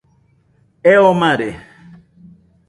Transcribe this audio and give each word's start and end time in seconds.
Eo 0.91 1.11
mare 1.21 1.49